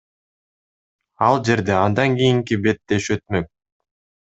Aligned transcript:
Ал 1.27 1.35
жерде 1.51 1.75
андан 1.85 2.19
кийинки 2.19 2.61
беттеш 2.67 3.15
өтмөк. 3.19 3.53